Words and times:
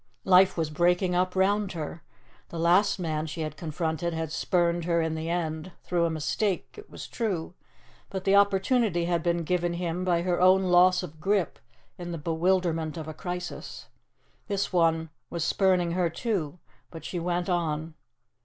Life 0.25 0.57
was 0.57 0.71
breaking 0.71 1.13
up 1.13 1.35
round 1.35 1.73
her. 1.73 2.01
The 2.49 2.57
last 2.57 2.97
man 2.97 3.27
she 3.27 3.41
had 3.41 3.55
confronted 3.55 4.15
had 4.15 4.31
spurned 4.31 4.85
her 4.85 4.99
in 4.99 5.13
the 5.13 5.29
end 5.29 5.73
through 5.83 6.05
a 6.05 6.09
mistake, 6.09 6.73
it 6.75 6.89
was 6.89 7.05
true 7.07 7.53
but 8.09 8.23
the 8.23 8.35
opportunity 8.35 9.05
had 9.05 9.21
been 9.21 9.43
given 9.43 9.73
him 9.73 10.03
by 10.03 10.23
her 10.23 10.41
own 10.41 10.63
loss 10.63 11.03
of 11.03 11.19
grip 11.19 11.59
in 11.99 12.11
the 12.11 12.17
bewilderment 12.17 12.97
of 12.97 13.07
a 13.07 13.13
crisis. 13.13 13.89
This 14.47 14.73
one 14.73 15.11
was 15.29 15.43
spurning 15.43 15.91
her 15.91 16.09
too. 16.09 16.57
But 16.89 17.05
she 17.05 17.19
went 17.19 17.47
on. 17.47 17.93